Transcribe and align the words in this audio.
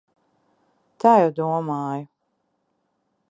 Tā 1.03 1.11
jau 1.19 1.29
domāju. 1.41 2.05